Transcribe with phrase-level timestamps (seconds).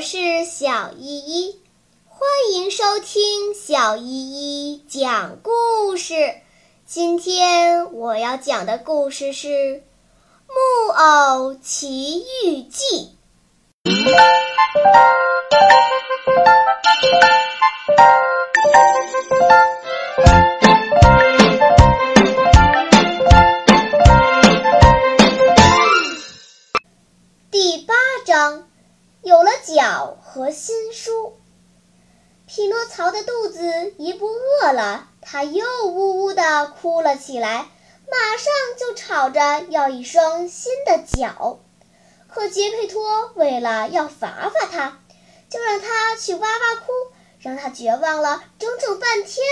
[0.00, 1.60] 我是小依依，
[2.06, 6.36] 欢迎收听小依依讲故事。
[6.86, 9.48] 今天我要讲的故事是
[10.46, 13.10] 《木偶奇遇记》
[27.50, 28.69] 第八章。
[29.22, 31.36] 有了脚和新书，
[32.46, 37.68] 匹诺曹的肚子一不饿了，他又呜呜地哭了起来，
[38.10, 41.60] 马上就吵着要一双新的脚。
[42.28, 44.98] 可杰佩托为了要罚罚他，
[45.50, 46.92] 就让他去哇哇哭，
[47.40, 49.44] 让他绝望了整整半天。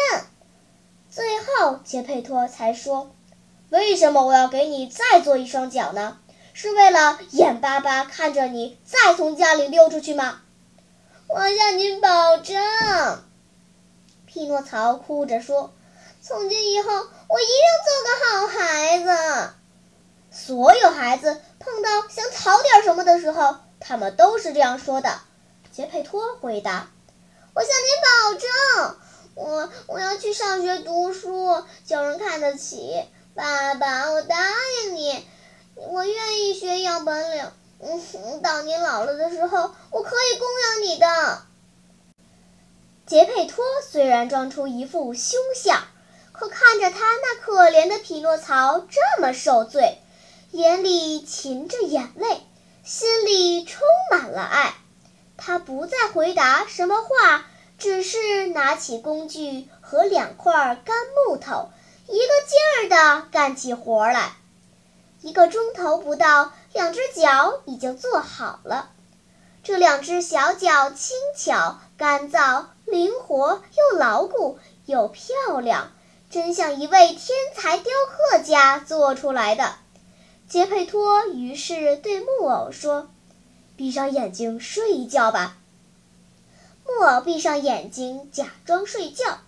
[1.11, 3.11] 最后，杰佩托才说
[3.69, 6.19] ：“为什么我要给你再做一双脚呢？”
[6.61, 10.41] 是为了眼巴巴看着你再从家里溜出去吗？
[11.29, 12.61] 我向您保证，
[14.27, 15.73] 匹诺曹哭着说
[16.21, 16.91] ：“从今以后，
[17.29, 19.53] 我一定做个好孩子。”
[20.37, 25.21] 所有孩子碰到想讨点什么的时候，他们都是这样说的。
[25.71, 26.91] 杰佩托回答
[27.55, 28.97] ：“我向您保证，
[29.37, 33.05] 我我要去上学读书，叫人看得起。
[33.37, 34.37] 爸爸，我答
[34.83, 35.25] 应你。”
[37.05, 41.43] 本领，嗯，到你老了的时候，我可以供养你的。
[43.07, 45.83] 杰佩托虽然装出一副凶相，
[46.33, 49.99] 可看着他那可怜的匹诺曹这么受罪，
[50.51, 52.43] 眼里噙着眼泪，
[52.85, 54.75] 心里充满了爱。
[55.37, 57.47] 他不再回答什么话，
[57.79, 60.53] 只是拿起工具和两块
[60.85, 61.71] 干木头，
[62.09, 64.33] 一个劲儿地干起活来。
[65.23, 68.91] 一个钟头不到，两只脚已经做好了。
[69.65, 75.91] 这两只小脚轻巧、干燥、灵活，又牢固又漂亮，
[76.31, 79.75] 真像一位天才雕刻家做出来的。
[80.49, 83.11] 杰佩托于是对木偶说
[83.75, 85.57] ：“闭上眼睛睡一觉吧。”
[86.87, 89.41] 木偶闭上眼睛，假装睡觉。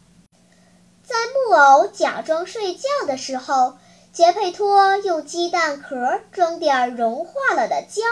[1.05, 3.79] 在木偶假装睡觉的时候。
[4.13, 8.03] 杰佩托用鸡蛋壳装点融化了的胶，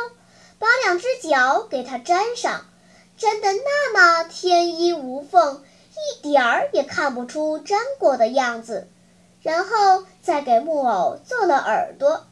[0.60, 2.66] 把两只脚给它粘上，
[3.19, 8.88] 粘得那么天衣无缝，一点儿也看不出粘过的样子。
[9.42, 12.26] 然后再给木偶做了耳朵。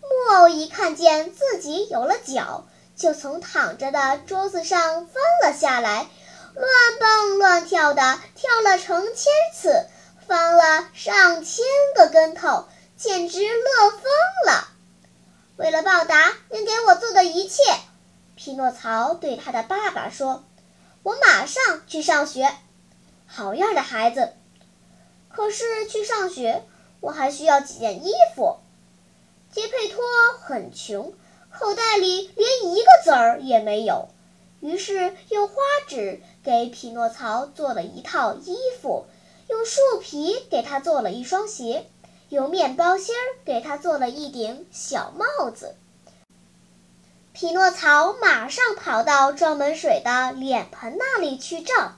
[0.00, 6.06] 木偶一看见自己有了脚，就从躺着的桌子上翻了下来，
[6.54, 6.68] 乱
[7.00, 9.86] 蹦乱跳的跳了成千次，
[10.28, 11.64] 翻了上千
[11.96, 12.66] 个跟头。
[12.96, 14.02] 简直乐疯
[14.46, 14.68] 了！
[15.56, 17.62] 为了报答您给我做的一切，
[18.36, 20.44] 匹诺曹对他的爸爸说
[21.02, 22.54] ：“我马上去上学。”
[23.26, 24.34] 好样的，孩子！
[25.28, 26.64] 可是去上学，
[27.00, 28.58] 我还需要几件衣服。
[29.50, 30.02] 杰佩托
[30.40, 31.12] 很穷，
[31.50, 34.08] 口袋里连一个子儿也没有，
[34.60, 35.54] 于是用花
[35.88, 39.06] 纸给匹诺曹做了一套衣服，
[39.48, 41.86] 用树皮给他做了一双鞋。
[42.34, 45.76] 用面包芯儿给他做了一顶小帽子。
[47.32, 51.92] 匹诺曹马上跑到装满水的脸盆那里去照，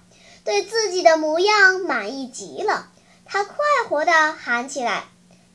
[0.45, 2.91] 对自己的模样满意极了。
[3.25, 3.57] 他快
[3.89, 5.05] 活地喊起来：“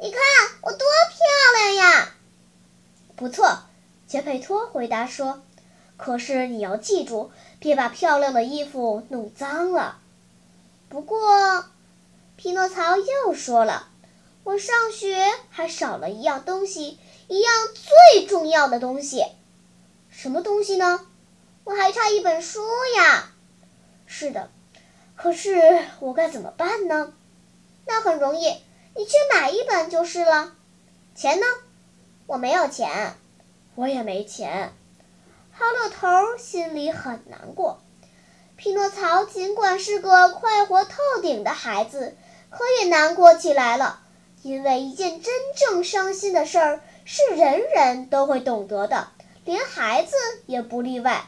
[0.02, 0.20] 你看
[0.62, 2.10] 我多漂亮呀！”
[3.16, 3.60] 不错，
[4.08, 5.44] 杰佩托回答说
[5.96, 10.00] ：“可是你要记住，别把漂亮的衣服弄脏了。”
[10.90, 11.66] 不过，
[12.36, 13.90] 匹诺曹又说了。
[14.44, 16.98] 我上学还少了一样东西，
[17.28, 19.24] 一样最重要的东西。
[20.10, 21.06] 什么东西呢？
[21.64, 22.60] 我还差一本书
[22.98, 23.32] 呀。
[24.08, 24.50] 是的，
[25.16, 27.14] 可是我该怎么办呢？
[27.86, 28.48] 那很容易，
[28.96, 30.54] 你去买一本就是了。
[31.14, 31.46] 钱呢？
[32.26, 33.16] 我没有钱，
[33.76, 34.74] 我也没钱。
[35.52, 37.80] 哈乐头心里很难过。
[38.58, 42.18] 匹诺曹尽管是个快活透顶的孩子，
[42.50, 44.01] 可也难过起来了。
[44.44, 49.10] 因为一件真正伤心的事儿是人人都会懂得的，
[49.46, 50.16] 连孩子
[50.48, 51.26] 也不例外。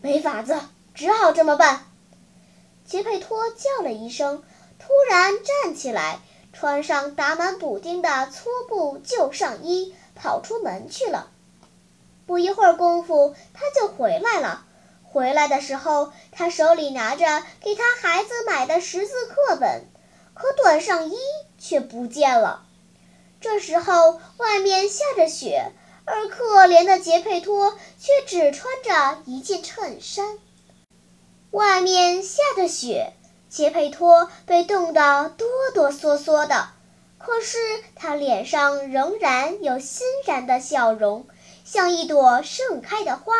[0.00, 0.60] 没法子，
[0.94, 1.86] 只好这么办。
[2.84, 4.42] 杰佩托叫了一声，
[4.78, 5.32] 突然
[5.62, 6.20] 站起来，
[6.52, 11.30] 穿上打满补丁的粗布旧上衣，跑出门去了。
[12.26, 14.66] 不一会儿功夫，他就回来了。
[15.02, 19.86] 回来的时候，他手里拿着给他孩子买的识字课本。
[20.34, 21.16] 可短上衣
[21.58, 22.66] 却不见了。
[23.40, 25.72] 这时候外面下着雪，
[26.04, 30.38] 而可怜的杰佩托却只穿着一件衬衫。
[31.50, 33.12] 外面下着雪，
[33.48, 36.68] 杰佩托被冻得哆哆嗦嗦的，
[37.18, 37.58] 可是
[37.94, 41.26] 他脸上仍然有欣然的笑容，
[41.64, 43.34] 像一朵盛开的花。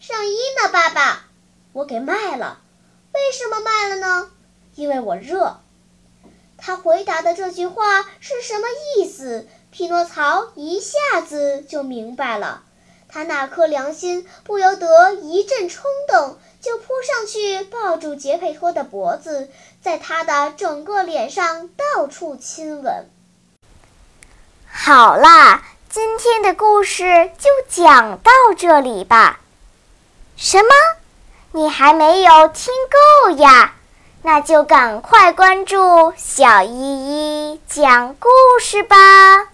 [0.00, 1.26] 上衣呢，爸爸？
[1.72, 2.60] 我给卖了。
[3.12, 4.30] 为什么卖了呢？
[4.74, 5.60] 因为我热。
[6.64, 9.48] 他回答的这句话是什么意思？
[9.72, 12.62] 匹诺曹一下子就明白了，
[13.08, 19.50] 他那颗良心不由得一阵冲动，就扑上去抱住杰佩托的脖子，
[19.82, 23.08] 在他的整个脸上到处亲吻。
[24.70, 29.40] 好啦，今天的故事就讲到这里吧。
[30.36, 30.68] 什么？
[31.50, 32.72] 你还没有听
[33.24, 33.74] 够呀？
[34.22, 36.70] 那就赶快关注小依
[37.52, 38.28] 依讲故
[38.60, 39.48] 事吧。